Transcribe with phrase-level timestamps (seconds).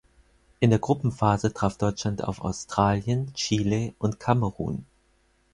[0.59, 4.87] In der Gruppenphase traf Deutschland auf Australien, Chile und Kamerun.